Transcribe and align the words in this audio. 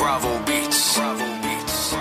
Bravo 0.00 0.32
Beats. 0.46 0.96
Bravo 0.96 1.26
Beats. 1.42 1.92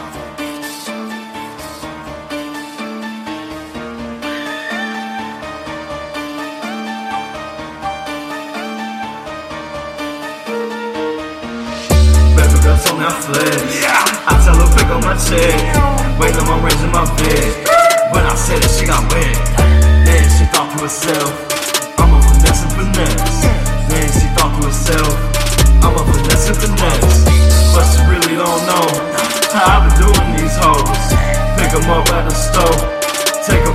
Baby 12.36 12.58
girl 12.64 12.78
me 12.96 13.04
I 13.04 13.12
flex. 13.20 13.84
I 14.24 14.40
tell 14.46 14.56
her 14.56 14.70
pick 14.78 14.88
up 14.88 15.04
my 15.04 15.16
check. 15.20 15.60
Wait 16.18 16.34
I'm 16.40 16.64
raising 16.64 16.92
my 16.92 17.04
bed. 17.18 17.52
When 18.14 18.24
I 18.24 18.36
said 18.36 18.64
it, 18.64 18.72
she 18.80 18.86
got 18.86 19.04
wet. 19.12 19.36
Then 20.08 20.24
she 20.38 20.46
thought 20.56 20.72
to 20.78 20.84
herself, 20.84 21.59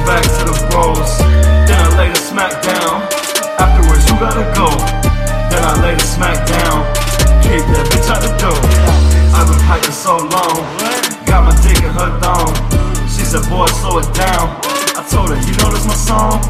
back 0.04 0.22
to 0.22 0.42
the 0.48 0.56
bros. 0.70 1.18
Then 1.68 1.80
I 1.80 1.88
lay 1.96 2.08
the 2.12 2.20
smack 2.20 2.52
down. 2.62 3.04
Afterwards, 3.58 4.04
you 4.08 4.14
gotta 4.20 4.44
go. 4.52 4.68
Then 5.50 5.62
I 5.64 5.74
lay 5.80 5.94
the 5.96 6.08
smack 6.08 6.38
down. 6.46 6.84
Kick 7.44 7.64
that 7.72 7.84
bitch 7.90 8.08
out 8.12 8.20
the 8.20 8.32
door. 8.40 8.60
I've 9.34 9.48
been 9.48 9.60
fighting 9.66 9.96
so 9.96 10.16
long. 10.20 10.56
Got 11.26 11.48
my 11.48 11.54
dick 11.64 11.80
in 11.80 11.92
her 11.92 12.10
thong. 12.20 12.52
She 13.08 13.24
said, 13.24 13.44
boy, 13.48 13.66
slow 13.80 13.98
it 13.98 14.08
down. 14.14 14.60
I 14.94 15.02
told 15.10 15.32
her, 15.32 15.38
you 15.40 15.54
know 15.58 15.72
this 15.72 15.86
my 15.88 15.96
song? 15.96 16.40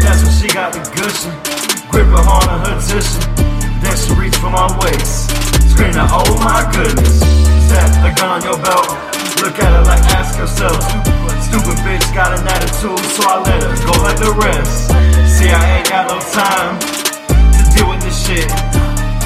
That's 0.00 0.22
when 0.22 0.34
she 0.38 0.48
got 0.48 0.72
the 0.72 0.82
gushing. 0.96 1.34
Grip 1.90 2.08
her 2.08 2.24
hard 2.24 2.48
on 2.48 2.64
her 2.64 2.78
tissue. 2.80 3.20
Then 3.82 3.94
she 3.98 4.14
reached 4.14 4.38
for 4.38 4.50
my 4.50 4.70
waist. 4.78 5.28
Screaming, 5.74 6.08
oh 6.08 6.26
my 6.40 6.64
goodness. 6.72 7.20
That 7.68 7.90
a 8.04 8.10
gun 8.14 8.30
on 8.38 8.42
your 8.46 8.58
belt? 8.62 8.88
Look 9.42 9.58
at 9.58 9.70
her 9.74 9.81
ask 10.32 10.38
herself. 10.38 10.80
Stupid 11.44 11.76
bitch 11.84 12.14
got 12.14 12.32
an 12.32 12.46
attitude, 12.46 13.04
so 13.12 13.22
I 13.28 13.42
let 13.44 13.62
her 13.62 13.76
go 13.84 13.94
like 14.02 14.18
the 14.18 14.32
rest. 14.32 14.88
See, 15.28 15.50
I 15.50 15.78
ain't 15.78 15.88
got 15.88 16.08
no 16.08 16.18
time 16.32 16.78
to 16.80 17.62
deal 17.76 17.88
with 17.88 18.00
this 18.02 18.16
shit. 18.16 18.48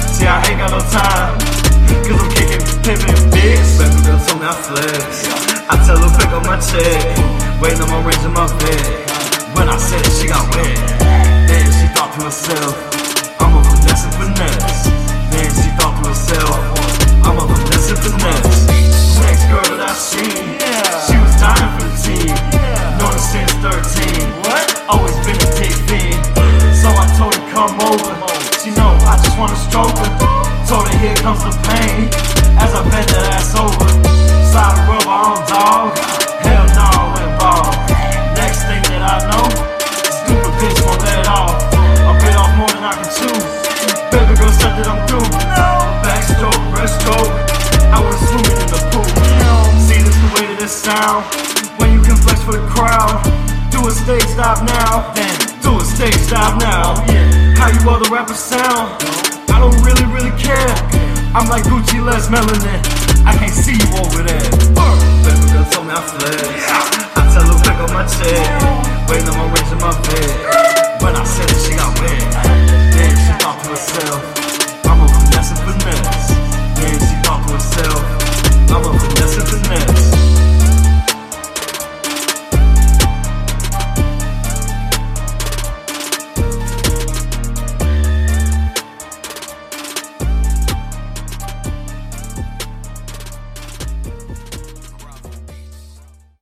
See, 0.03 0.27
I 0.27 0.43
ain't 0.49 0.59
got 0.59 0.71
no 0.71 0.81
time. 0.91 1.37
Cause 2.03 2.19
I'm 2.19 2.31
kicking, 2.35 2.63
pimping, 2.83 3.19
bitch. 3.31 3.67
Baby 3.79 3.99
girl 4.03 4.19
told 4.25 4.39
me 4.41 4.47
I 4.47 4.55
flex. 4.55 5.27
I 5.69 5.75
tell 5.85 5.99
her 5.99 6.11
pick 6.17 6.31
up 6.31 6.43
my 6.43 6.59
check. 6.59 6.99
Waiting 7.61 7.81
on 7.83 7.89
my 7.89 7.99
range 8.03 8.23
in 8.23 8.33
my 8.33 8.47
bed. 8.59 8.83
When 9.55 9.69
I 9.69 9.77
said 9.77 10.03
it, 10.03 10.11
she 10.11 10.27
got 10.27 10.43
wet. 10.55 10.75
Then 11.47 11.65
she 11.71 11.87
thought 11.95 12.11
to 12.15 12.27
herself, 12.27 12.75
over. 27.87 28.13
She 28.59 28.69
know 28.75 28.91
I 29.07 29.15
just 29.23 29.37
wanna 29.39 29.55
stroke 29.55 29.95
her. 29.95 30.11
Told 30.67 30.87
her 30.87 30.97
here 30.99 31.15
comes 31.23 31.43
the 31.43 31.55
pain 31.63 32.11
as 32.59 32.75
I 32.75 32.83
bend 32.91 33.07
that 33.15 33.25
ass 33.39 33.55
over. 33.55 33.87
Side 34.51 34.75
rubber 34.87 35.07
on 35.07 35.39
dog. 35.47 35.95
Hell 36.43 36.67
no, 36.75 36.89
involved. 37.23 37.79
Next 38.35 38.67
thing 38.67 38.83
that 38.91 39.03
I 39.03 39.17
know, 39.31 39.47
stupid 40.03 40.53
bitch 40.59 40.79
won't 40.83 41.01
let 41.07 41.27
off. 41.31 41.55
I 41.71 42.11
bit 42.19 42.35
off 42.35 42.51
more 42.59 42.71
than 42.75 42.83
I 42.83 42.93
can 42.99 43.09
chew. 43.15 43.35
Baby 44.11 44.33
girl 44.35 44.51
said 44.51 44.75
that 44.75 44.87
I'm 44.91 44.99
through. 45.07 45.27
Backstroke, 46.03 46.63
breaststroke. 46.71 47.31
I 47.95 47.99
was 48.03 48.19
swimming 48.27 48.59
in 48.59 48.67
the 48.67 48.81
pool. 48.91 49.07
See 49.87 50.03
this 50.03 50.17
the 50.19 50.29
way 50.35 50.43
that 50.51 50.59
it 50.59 50.71
sound 50.71 51.23
when 51.79 51.95
you 51.95 52.01
can 52.03 52.17
flex 52.19 52.43
for 52.43 52.59
the 52.59 52.65
crowd. 52.67 53.23
Do 53.71 53.87
a 53.87 53.91
stage 53.91 54.27
stop 54.35 54.63
now, 54.63 55.13
then 55.13 55.56
do 55.61 55.77
a 55.79 55.85
stage 55.85 56.15
stop 56.15 56.59
now. 56.59 56.95
How 57.57 57.69
you 57.69 57.89
other 57.89 58.09
rappers 58.09 58.39
sound? 58.39 59.01
I 59.49 59.59
don't 59.59 59.77
really, 59.83 60.05
really 60.13 60.35
care. 60.37 60.73
I'm 61.33 61.47
like 61.49 61.63
Gucci 61.63 62.03
less 62.03 62.27
melanin. 62.27 62.81
I 63.25 63.33
can't 63.37 63.53
see 63.53 63.73
you 63.73 63.89
over 63.97 64.23
there. 64.23 64.49
Uh, 64.75 64.95
baby 65.23 65.51
girl 65.51 65.65
told 65.71 65.87
me 65.87 65.93
I 65.93 66.01
flex. 66.01 66.46